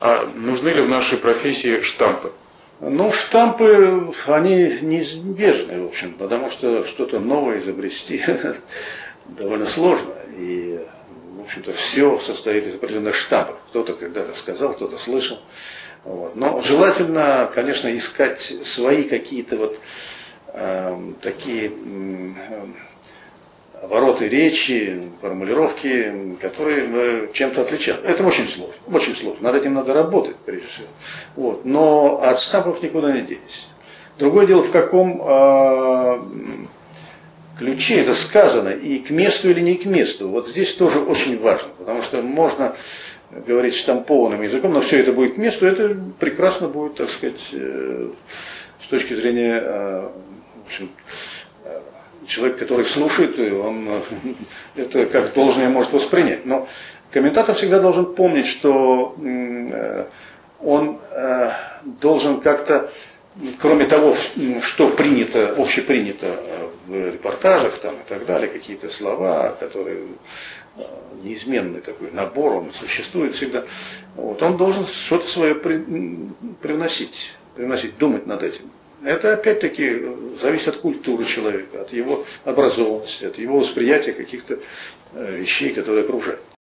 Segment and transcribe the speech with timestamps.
[0.00, 2.32] А нужны ли в нашей профессии штампы?
[2.80, 8.24] Ну, штампы, они неизбежны, в общем, потому что что-то новое изобрести
[9.26, 10.14] довольно сложно.
[10.38, 10.80] И,
[11.36, 13.58] в общем-то, все состоит из определенных штампов.
[13.68, 15.38] Кто-то когда-то сказал, кто-то слышал.
[16.04, 16.34] Вот.
[16.34, 19.78] Но желательно, конечно, искать свои какие-то вот
[20.54, 22.32] э, такие э,
[23.80, 28.06] обороты речи, формулировки, которые э, чем-то отличаются.
[28.06, 29.50] Это очень сложно, очень сложно.
[29.50, 30.86] Над этим надо работать, прежде всего.
[31.36, 31.64] Вот.
[31.64, 33.66] Но от штампов никуда не денешься.
[34.18, 36.18] Другое дело, в каком э,
[37.58, 40.28] ключе это сказано, и к месту или не к месту.
[40.28, 42.76] Вот здесь тоже очень важно, потому что можно
[43.30, 48.10] говорить штампованным языком, но все это будет к месту, это прекрасно будет, так сказать, э,
[48.84, 50.08] с точки зрения э,
[50.64, 50.90] в общем,
[52.30, 54.02] человек, который слушает, он
[54.76, 56.46] это как должное может воспринять.
[56.46, 56.68] Но
[57.10, 60.06] комментатор всегда должен помнить, что э,
[60.62, 61.50] он э,
[62.00, 62.90] должен как-то,
[63.58, 64.16] кроме того,
[64.62, 66.36] что принято, общепринято
[66.86, 70.04] в репортажах там, и так далее, какие-то слова, которые
[70.76, 70.82] э,
[71.22, 73.64] неизменный такой набор, он существует всегда.
[74.14, 78.70] Вот, он должен что-то свое привносить, привносить, думать над этим.
[79.02, 80.02] Это опять-таки
[80.40, 84.58] зависит от культуры человека, от его образованности, от его восприятия каких-то
[85.12, 86.40] э, вещей, которые окружают.